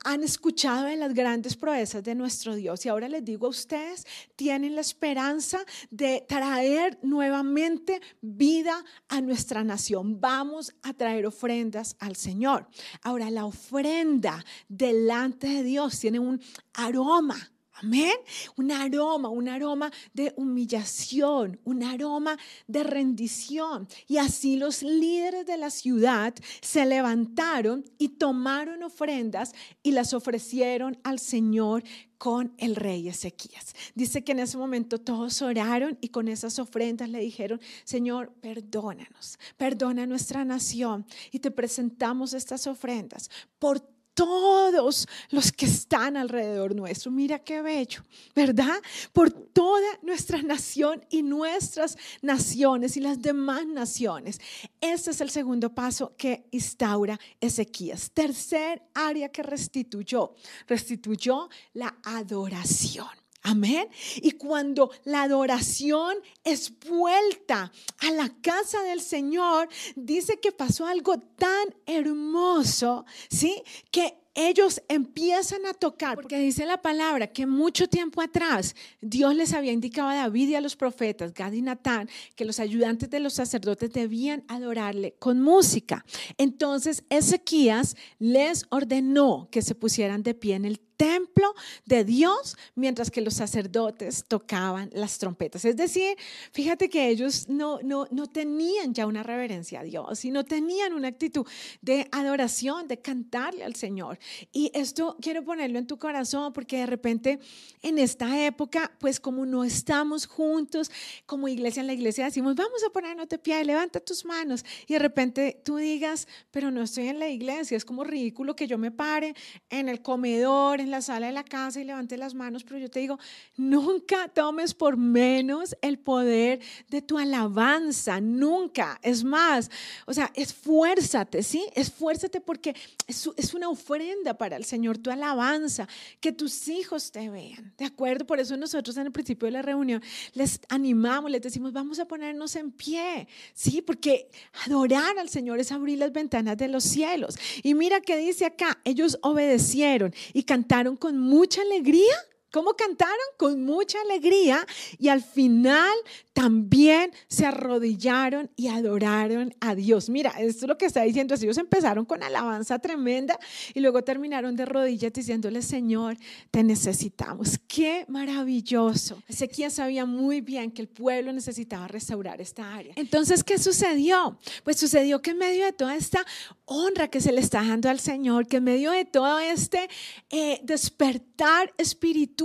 [0.05, 2.85] han escuchado de las grandes proezas de nuestro Dios.
[2.85, 9.63] Y ahora les digo a ustedes, tienen la esperanza de traer nuevamente vida a nuestra
[9.63, 10.21] nación.
[10.21, 12.67] Vamos a traer ofrendas al Señor.
[13.01, 16.39] Ahora, la ofrenda delante de Dios tiene un
[16.75, 18.15] aroma Amén.
[18.55, 23.87] Un aroma, un aroma de humillación, un aroma de rendición.
[24.07, 30.97] Y así los líderes de la ciudad se levantaron y tomaron ofrendas y las ofrecieron
[31.03, 31.83] al Señor
[32.17, 33.75] con el rey Ezequías.
[33.93, 39.37] Dice que en ese momento todos oraron y con esas ofrendas le dijeron, Señor, perdónanos,
[39.55, 47.11] perdona nuestra nación y te presentamos estas ofrendas por todos los que están alrededor nuestro.
[47.11, 48.01] Mira qué bello,
[48.35, 48.81] ¿verdad?
[49.13, 54.41] Por toda nuestra nación y nuestras naciones y las demás naciones.
[54.81, 58.09] Este es el segundo paso que instaura Ezequías.
[58.09, 60.33] Tercer área que restituyó,
[60.65, 63.26] restituyó la adoración.
[63.47, 63.87] Amén.
[64.17, 71.17] Y cuando la adoración es vuelta a la casa del Señor, dice que pasó algo
[71.17, 73.63] tan hermoso, ¿sí?
[73.89, 79.51] Que ellos empiezan a tocar, porque dice la palabra que mucho tiempo atrás Dios les
[79.51, 83.19] había indicado a David y a los profetas, Gad y Natán, que los ayudantes de
[83.19, 86.05] los sacerdotes debían adorarle con música.
[86.37, 91.53] Entonces Ezequías les ordenó que se pusieran de pie en el templo
[91.85, 95.63] de Dios mientras que los sacerdotes tocaban las trompetas.
[95.63, 96.17] Es decir,
[96.51, 100.93] fíjate que ellos no, no, no tenían ya una reverencia a Dios y no tenían
[100.93, 101.45] una actitud
[101.81, 104.19] de adoración, de cantarle al Señor.
[104.51, 107.39] Y esto quiero ponerlo en tu corazón porque de repente
[107.81, 110.91] en esta época, pues como no estamos juntos
[111.25, 114.93] como iglesia en la iglesia, decimos, vamos a ponernos de pie, levanta tus manos y
[114.93, 118.77] de repente tú digas, pero no estoy en la iglesia, es como ridículo que yo
[118.77, 119.35] me pare
[119.69, 122.89] en el comedor, en la sala de la casa y levante las manos, pero yo
[122.89, 123.19] te digo,
[123.55, 126.59] nunca tomes por menos el poder
[126.89, 128.99] de tu alabanza, nunca.
[129.01, 129.69] Es más,
[130.05, 131.65] o sea, esfuérzate, ¿sí?
[131.73, 132.75] Esfuérzate porque
[133.07, 135.87] es, es una ofrenda para el Señor, tu alabanza,
[136.19, 138.25] que tus hijos te vean, ¿de acuerdo?
[138.25, 140.01] Por eso nosotros en el principio de la reunión
[140.33, 143.81] les animamos, les decimos, vamos a ponernos en pie, ¿sí?
[143.81, 144.29] Porque
[144.65, 147.35] adorar al Señor es abrir las ventanas de los cielos.
[147.63, 152.15] Y mira qué dice acá, ellos obedecieron y cantaron con mucha alegría.
[152.51, 153.15] ¿Cómo cantaron?
[153.37, 154.65] Con mucha alegría
[154.97, 155.93] y al final
[156.31, 160.09] también se arrodillaron y adoraron a Dios.
[160.09, 161.35] Mira, esto es lo que está diciendo.
[161.35, 163.37] Ellos empezaron con alabanza tremenda
[163.73, 166.17] y luego terminaron de rodillas diciéndole, Señor,
[166.49, 167.59] te necesitamos.
[167.67, 169.21] Qué maravilloso.
[169.27, 172.93] Ezequiel sabía muy bien que el pueblo necesitaba restaurar esta área.
[172.95, 174.39] Entonces, ¿qué sucedió?
[174.63, 176.25] Pues sucedió que en medio de toda esta
[176.65, 179.89] honra que se le está dando al Señor, que en medio de todo este
[180.29, 182.36] eh, despertar espiritual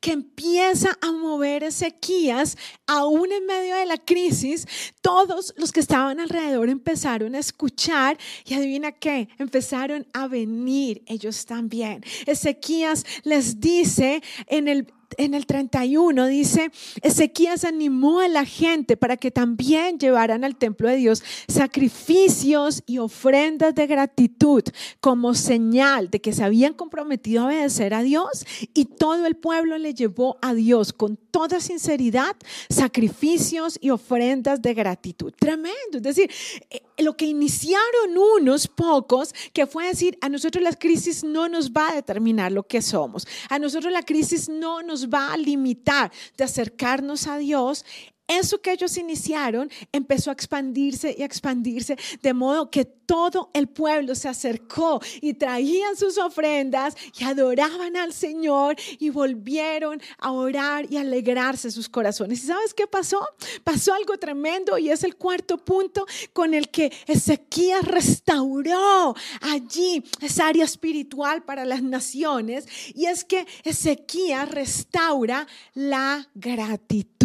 [0.00, 4.66] que empieza a mover Ezequías, aún en medio de la crisis,
[5.00, 11.44] todos los que estaban alrededor empezaron a escuchar y adivina qué, empezaron a venir ellos
[11.44, 12.04] también.
[12.26, 14.86] Ezequías les dice en el
[15.18, 16.70] en el 31 dice,
[17.02, 22.98] Ezequías animó a la gente para que también llevaran al templo de Dios sacrificios y
[22.98, 24.62] ofrendas de gratitud
[25.00, 29.78] como señal de que se habían comprometido a obedecer a Dios y todo el pueblo
[29.78, 32.36] le llevó a Dios con toda sinceridad
[32.68, 35.32] sacrificios y ofrendas de gratitud.
[35.38, 36.30] Tremendo, es decir,
[36.98, 41.90] lo que iniciaron unos pocos, que fue decir, a nosotros la crisis no nos va
[41.90, 46.44] a determinar lo que somos, a nosotros la crisis no nos va a limitar de
[46.44, 47.84] acercarnos a Dios,
[48.28, 53.68] eso que ellos iniciaron empezó a expandirse y a expandirse, de modo que todo el
[53.68, 60.92] pueblo se acercó y traían sus ofrendas y adoraban al Señor y volvieron a orar
[60.92, 62.42] y alegrarse sus corazones.
[62.42, 63.26] ¿Y sabes qué pasó?
[63.62, 70.48] Pasó algo tremendo y es el cuarto punto con el que Ezequías restauró allí esa
[70.48, 77.15] área espiritual para las naciones y es que Ezequías restaura la gratitud.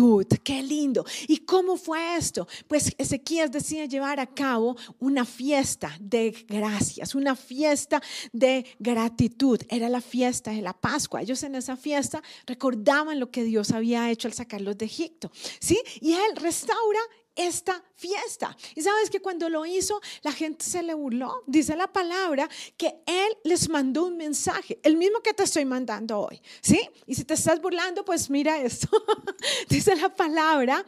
[0.44, 2.48] Qué lindo ¿Y cómo fue esto?
[2.68, 9.62] Pues Ezequías decía llevar a cabo una fiesta de gracias, una fiesta de gratitud.
[9.70, 11.22] Era la fiesta de la Pascua.
[11.22, 15.32] Ellos en esa fiesta recordaban lo que Dios había hecho al sacarlos de Egipto.
[15.60, 15.80] ¿Sí?
[16.00, 17.00] Y él restaura
[17.36, 18.56] esta fiesta.
[18.76, 21.44] Y sabes que cuando lo hizo, la gente se le burló.
[21.48, 26.20] Dice la palabra que Él les mandó un mensaje, el mismo que te estoy mandando
[26.20, 26.42] hoy.
[26.62, 26.82] ¿Sí?
[27.06, 28.90] Y si te estás burlando, pues mira esto.
[29.70, 30.86] Dice la palabra,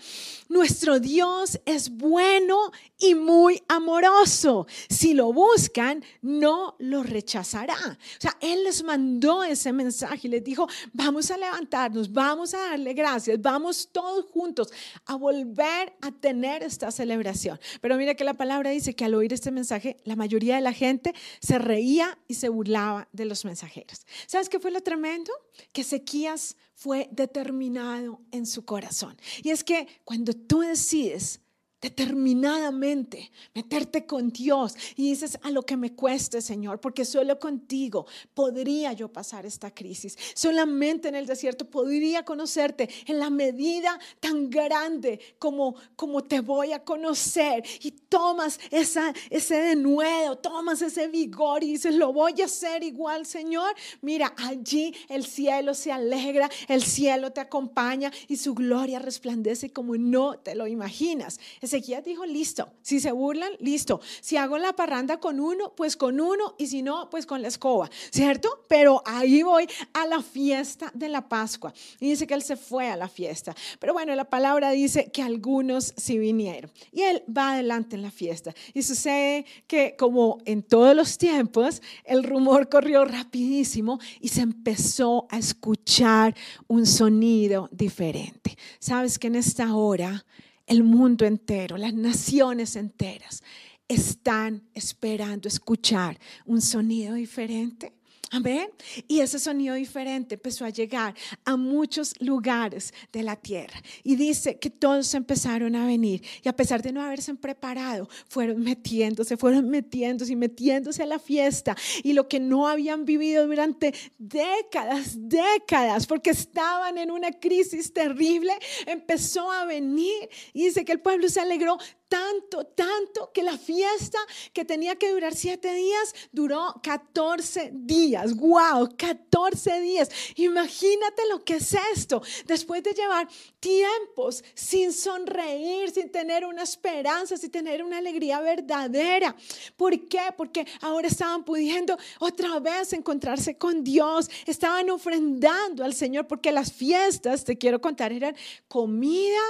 [0.49, 4.67] nuestro Dios es bueno y muy amoroso.
[4.89, 7.75] Si lo buscan, no lo rechazará.
[7.75, 12.69] O sea, Él les mandó ese mensaje y les dijo, vamos a levantarnos, vamos a
[12.69, 14.69] darle gracias, vamos todos juntos
[15.05, 16.32] a volver a tener
[16.63, 17.59] esta celebración.
[17.81, 20.73] Pero mira que la palabra dice que al oír este mensaje, la mayoría de la
[20.73, 24.05] gente se reía y se burlaba de los mensajeros.
[24.27, 25.31] ¿Sabes qué fue lo tremendo?
[25.71, 29.15] Que Ezequías fue determinado en su corazón.
[29.43, 31.42] Y es que cuando tú decides
[31.83, 38.07] determinadamente meterte con Dios y dices a lo que me cueste, Señor, porque solo contigo
[38.33, 40.17] podría yo pasar esta crisis.
[40.33, 46.71] Solamente en el desierto podría conocerte en la medida tan grande como, como te voy
[46.71, 47.65] a conocer.
[47.81, 53.25] Y tomas esa, ese denuedo, tomas ese vigor y dices, lo voy a hacer igual,
[53.25, 53.75] Señor.
[53.99, 59.97] Mira, allí el cielo se alegra, el cielo te acompaña y su gloria resplandece como
[59.97, 61.41] no te lo imaginas.
[61.73, 63.99] Ezequiel dijo, listo, si se burlan, listo.
[64.21, 67.47] Si hago la parranda con uno, pues con uno, y si no, pues con la
[67.47, 68.61] escoba, ¿cierto?
[68.67, 71.73] Pero ahí voy a la fiesta de la Pascua.
[71.99, 73.55] Y dice que él se fue a la fiesta.
[73.79, 76.71] Pero bueno, la palabra dice que algunos sí vinieron.
[76.91, 78.53] Y él va adelante en la fiesta.
[78.73, 85.25] Y sucede que como en todos los tiempos, el rumor corrió rapidísimo y se empezó
[85.31, 86.35] a escuchar
[86.67, 88.57] un sonido diferente.
[88.77, 90.23] Sabes que en esta hora
[90.67, 93.43] el mundo entero, las naciones enteras
[93.87, 97.93] están esperando escuchar un sonido diferente.
[98.33, 98.67] Amén.
[99.07, 101.13] Y ese sonido diferente empezó a llegar
[101.45, 103.79] a muchos lugares de la tierra.
[104.03, 106.23] Y dice que todos empezaron a venir.
[106.41, 111.19] Y a pesar de no haberse preparado, fueron metiéndose, fueron metiéndose y metiéndose a la
[111.19, 111.77] fiesta.
[112.01, 118.53] Y lo que no habían vivido durante décadas, décadas, porque estaban en una crisis terrible,
[118.87, 120.27] empezó a venir.
[120.53, 121.77] Y dice que el pueblo se alegró
[122.13, 124.19] tanto, tanto que la fiesta
[124.53, 128.35] que tenía que durar siete días duró 14 días.
[128.35, 128.95] ¡Wow!
[128.95, 130.09] 14 días.
[130.35, 132.21] Imagínate lo que es esto.
[132.45, 133.27] Después de llevar
[133.59, 139.35] tiempos sin sonreír, sin tener una esperanza, sin tener una alegría verdadera.
[139.75, 140.21] ¿Por qué?
[140.37, 144.29] Porque ahora estaban pudiendo otra vez encontrarse con Dios.
[144.45, 148.35] Estaban ofrendando al Señor porque las fiestas, te quiero contar, eran
[148.67, 149.41] comida,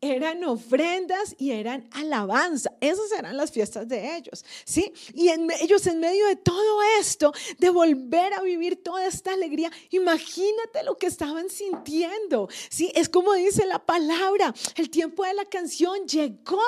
[0.00, 2.72] eran ofrendas y eran alabanzas alabanza.
[2.80, 4.92] Esas eran las fiestas de ellos, ¿sí?
[5.14, 9.70] Y en, ellos en medio de todo esto, de volver a vivir toda esta alegría,
[9.90, 12.92] imagínate lo que estaban sintiendo, ¿sí?
[12.94, 16.60] Es como dice la palabra, el tiempo de la canción llegó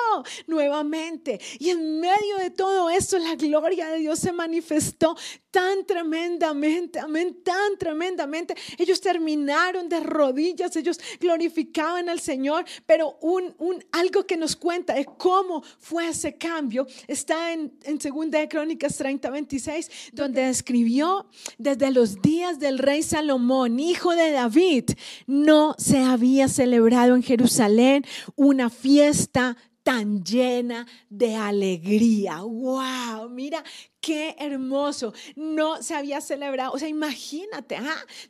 [0.47, 5.15] nuevamente y en medio de todo esto la gloria de Dios se manifestó
[5.55, 8.53] tan tremendamente, amén, tan tremendamente.
[8.77, 14.97] Ellos terminaron de rodillas, ellos glorificaban al Señor, pero un, un algo que nos cuenta
[14.97, 21.25] es cómo fue ese cambio está en, en Segunda de Crónicas 30, 26, donde escribió
[21.57, 24.89] desde los días del rey Salomón, hijo de David,
[25.25, 28.03] no se había celebrado en Jerusalén
[28.35, 32.41] una fiesta tan llena de alegría.
[32.41, 33.29] ¡Wow!
[33.29, 33.63] Mira
[34.01, 35.13] qué hermoso.
[35.35, 36.73] No se había celebrado.
[36.73, 37.77] O sea, imagínate,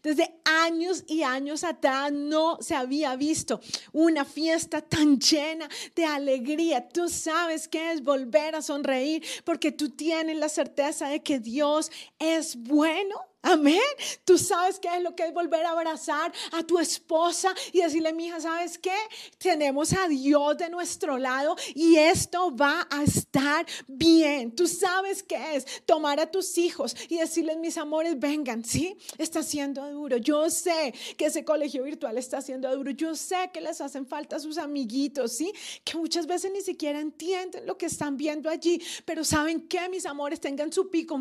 [0.03, 3.61] desde años y años atrás no se había visto
[3.93, 6.89] una fiesta tan llena de alegría.
[6.89, 11.89] Tú sabes qué es volver a sonreír porque tú tienes la certeza de que Dios
[12.19, 13.15] es bueno.
[13.47, 13.79] Amén.
[14.23, 18.11] Tú sabes qué es lo que es volver a abrazar a tu esposa y decirle,
[18.11, 18.95] mija, ¿sabes qué?
[19.37, 24.55] Tenemos a Dios de nuestro lado y esto va a estar bien.
[24.55, 28.97] Tú sabes qué es tomar a tus hijos y decirles, mis amores, vengan, ¿sí?
[29.19, 30.17] Está siendo duro.
[30.17, 32.89] Yo sé que ese colegio virtual está siendo duro.
[32.89, 35.53] Yo sé que les hacen falta sus amiguitos, ¿sí?
[35.83, 40.07] Que muchas veces ni siquiera entienden lo que están viendo allí, pero ¿saben qué, mis
[40.07, 40.39] amores?
[40.39, 41.19] Tengan su pico.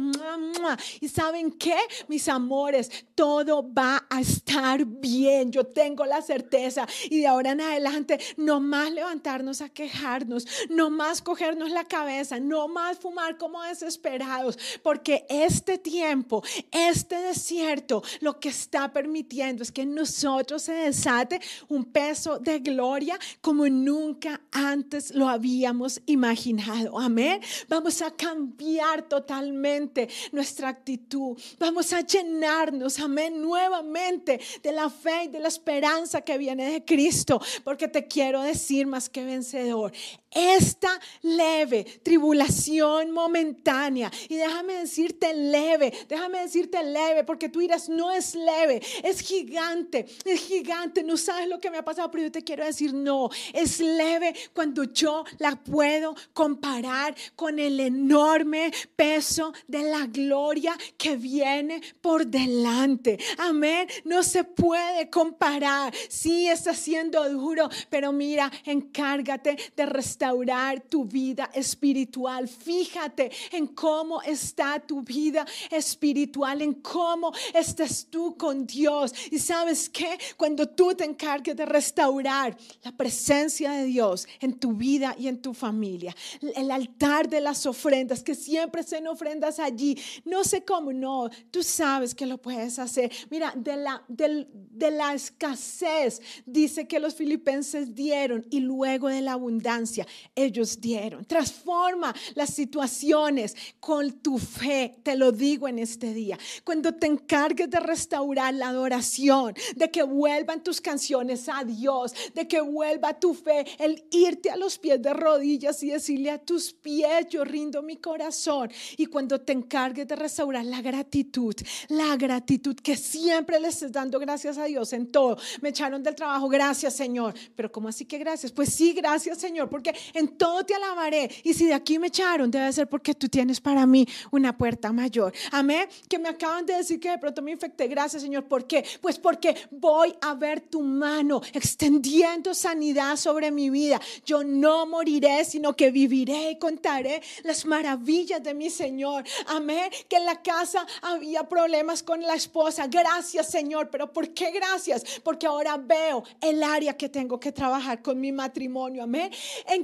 [1.03, 1.77] Y ¿saben qué?
[2.15, 5.51] Mis amores, todo va a estar bien.
[5.51, 10.91] Yo tengo la certeza y de ahora en adelante no más levantarnos a quejarnos, no
[10.91, 18.39] más cogernos la cabeza, no más fumar como desesperados, porque este tiempo, este desierto, lo
[18.39, 24.41] que está permitiendo es que en nosotros se desate un peso de gloria como nunca
[24.53, 26.97] antes lo habíamos imaginado.
[26.97, 27.41] Amén.
[27.69, 31.37] Vamos a cambiar totalmente nuestra actitud.
[31.59, 36.85] Vamos a llenarnos, amén, nuevamente de la fe y de la esperanza que viene de
[36.85, 39.93] Cristo, porque te quiero decir más que vencedor,
[40.35, 44.11] esta leve tribulación momentánea.
[44.29, 50.07] Y déjame decirte leve, déjame decirte leve, porque tú dirás, no es leve, es gigante,
[50.25, 53.31] es gigante, no sabes lo que me ha pasado, pero yo te quiero decir, no,
[53.53, 61.17] es leve cuando yo la puedo comparar con el enorme peso de la gloria que
[61.17, 63.19] viene por delante.
[63.39, 65.95] Amén, no se puede comparar.
[66.09, 69.87] Sí, está siendo duro, pero mira, encárgate de
[70.25, 72.49] restaurar tu vida espiritual.
[72.49, 79.13] Fíjate en cómo está tu vida espiritual, en cómo estás tú con Dios.
[79.31, 84.73] Y sabes que cuando tú te encargues de restaurar la presencia de Dios en tu
[84.73, 86.17] vida y en tu familia,
[86.57, 91.63] el altar de las ofrendas, que siempre se ofrendas allí, no sé cómo, no, tú
[91.63, 93.13] sabes que lo puedes hacer.
[93.29, 99.33] Mira, de la, de la escasez, dice que los filipenses dieron y luego de la
[99.33, 101.25] abundancia, ellos dieron.
[101.25, 106.39] Transforma las situaciones con tu fe, te lo digo en este día.
[106.65, 112.47] Cuando te encargues de restaurar la adoración, de que vuelvan tus canciones a Dios, de
[112.49, 116.73] que vuelva tu fe, el irte a los pies de rodillas y decirle a tus
[116.73, 118.71] pies, yo rindo mi corazón.
[118.97, 121.55] Y cuando te encargues de restaurar la gratitud,
[121.89, 125.37] la gratitud que siempre le estés dando gracias a Dios en todo.
[125.61, 127.35] Me echaron del trabajo, gracias Señor.
[127.55, 128.53] Pero ¿cómo así que gracias?
[128.53, 131.31] Pues sí, gracias Señor, porque en todo te alabaré.
[131.43, 134.93] Y si de aquí me echaron, debe ser porque tú tienes para mí una puerta
[134.93, 135.33] mayor.
[135.51, 135.89] Amén.
[136.09, 137.89] Que me acaban de decir que de pronto me infecté.
[137.89, 138.45] Gracias Señor.
[138.45, 138.85] ¿Por qué?
[139.01, 144.01] Pues porque voy a ver tu mano extendiendo sanidad sobre mi vida.
[144.25, 149.25] Yo no moriré, sino que viviré y contaré las maravillas de mi Señor.
[149.47, 149.91] Amén.
[150.09, 152.87] Que en la casa había problemas con la esposa.
[152.87, 153.91] Gracias Señor.
[153.91, 155.05] Pero ¿por qué gracias?
[155.23, 159.03] Porque ahora veo el área que tengo que trabajar con mi matrimonio.
[159.03, 159.31] Amén.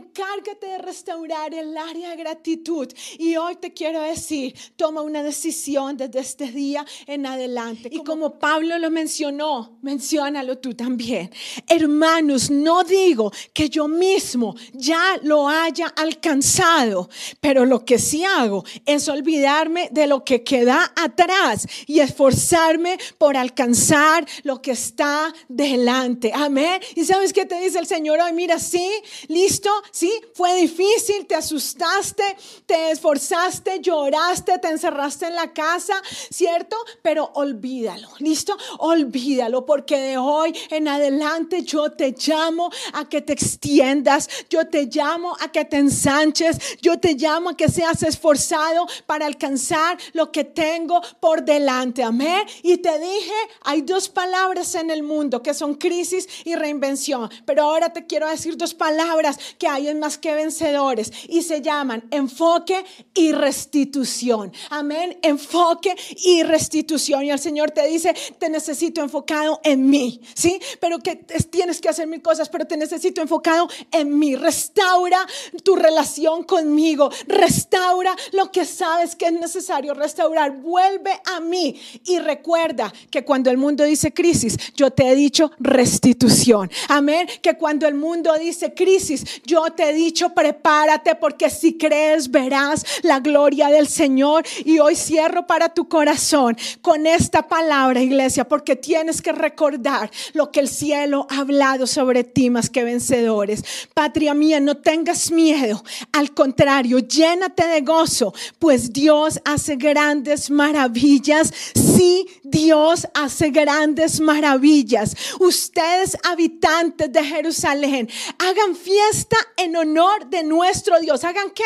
[0.01, 2.88] Encárgate de restaurar el área de gratitud.
[3.18, 7.90] Y hoy te quiero decir, toma una decisión desde este día en adelante.
[7.92, 11.30] Y como Pablo lo mencionó, menciónalo tú también.
[11.66, 18.64] Hermanos, no digo que yo mismo ya lo haya alcanzado, pero lo que sí hago
[18.86, 26.32] es olvidarme de lo que queda atrás y esforzarme por alcanzar lo que está delante.
[26.34, 26.80] Amén.
[26.94, 28.90] Y sabes qué te dice el Señor hoy, mira, sí,
[29.28, 32.24] listo, sí, fue difícil, te asustaste,
[32.66, 35.95] te esforzaste, lloraste, te encerraste en la casa,
[36.30, 36.76] ¿cierto?
[37.03, 43.32] Pero olvídalo, listo, olvídalo, porque de hoy en adelante yo te llamo a que te
[43.32, 48.86] extiendas, yo te llamo a que te ensanches, yo te llamo a que seas esforzado
[49.07, 52.03] para alcanzar lo que tengo por delante.
[52.03, 52.47] Amén.
[52.62, 53.32] Y te dije,
[53.62, 58.28] hay dos palabras en el mundo que son crisis y reinvención, pero ahora te quiero
[58.28, 64.53] decir dos palabras que hay más que vencedores y se llaman enfoque y restitución.
[64.70, 65.18] Amén.
[65.22, 67.24] Enfoque y restitución.
[67.24, 70.61] Y el Señor te dice, te necesito enfocado en mí, ¿sí?
[70.81, 71.16] Pero que
[71.51, 74.37] tienes que hacer mil cosas, pero te necesito enfocado en mí.
[74.37, 75.26] Restaura
[75.62, 77.11] tu relación conmigo.
[77.26, 80.53] Restaura lo que sabes que es necesario restaurar.
[80.53, 85.51] Vuelve a mí y recuerda que cuando el mundo dice crisis, yo te he dicho
[85.59, 86.70] restitución.
[86.89, 87.28] Amén.
[87.43, 92.85] Que cuando el mundo dice crisis, yo te he dicho prepárate porque si crees verás
[93.03, 94.45] la gloria del Señor.
[94.64, 100.51] Y hoy cierro para tu corazón con esta palabra, iglesia, porque tienes que recordar lo
[100.51, 103.64] que el cielo ha hablado sobre ti más que vencedores.
[103.95, 105.83] Patria mía, no tengas miedo.
[106.12, 111.53] Al contrario, llénate de gozo, pues Dios hace grandes maravillas.
[111.75, 115.16] Sí, Dios hace grandes maravillas.
[115.39, 118.09] Ustedes, habitantes de Jerusalén,
[118.39, 121.24] hagan fiesta en honor de nuestro Dios.
[121.24, 121.64] ¿Hagan qué?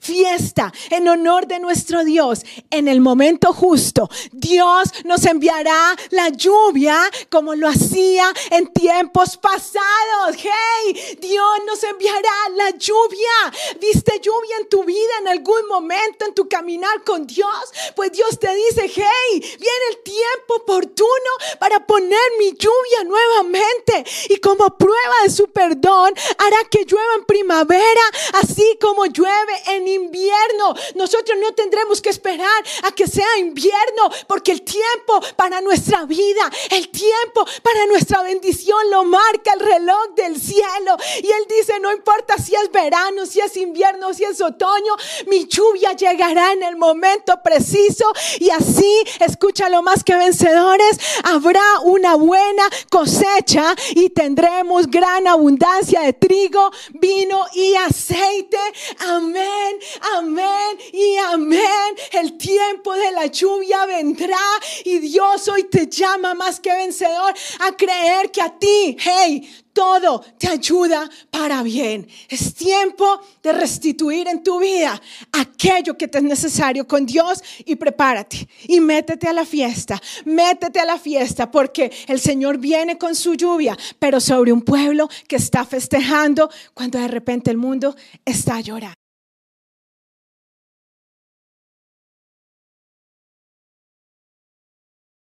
[0.00, 2.44] Fiesta en honor de nuestro Dios.
[2.70, 6.98] En el momento justo, Dios nos enviará la lluvia
[7.30, 10.36] como lo hacía en tiempos pasados.
[10.36, 13.52] Hey, Dios nos enviará lluvia.
[13.80, 17.72] ¿Viste lluvia en tu vida en algún momento en tu caminar con Dios?
[17.94, 24.04] Pues Dios te dice, hey, viene el tiempo oportuno para poner mi lluvia nuevamente.
[24.28, 28.02] Y como prueba de su perdón, hará que llueva en primavera,
[28.34, 30.74] así como llueve en invierno.
[30.94, 36.50] Nosotros no tendremos que esperar a que sea invierno, porque el tiempo para nuestra vida,
[36.70, 40.96] el tiempo para nuestra bendición lo marca el reloj del cielo.
[41.22, 44.94] Y Él dice, no importa si es verano, si es invierno, si es otoño,
[45.26, 48.04] mi lluvia llegará en el momento preciso.
[48.38, 56.12] Y así, escúchalo más que vencedores, habrá una buena cosecha y tendremos gran abundancia de
[56.12, 58.58] trigo, vino y aceite.
[59.00, 59.78] Amén,
[60.16, 61.96] amén y amén.
[62.12, 64.36] El tiempo de la lluvia vendrá
[64.84, 70.24] y Dios hoy te llama más que vencedor a creer que a ti, hey, todo
[70.38, 72.08] te ayuda para bien.
[72.30, 74.98] Es tiempo de restituir en tu vida
[75.32, 80.80] aquello que te es necesario con Dios y prepárate y métete a la fiesta, métete
[80.80, 85.36] a la fiesta porque el Señor viene con su lluvia, pero sobre un pueblo que
[85.36, 89.05] está festejando cuando de repente el mundo está llorando.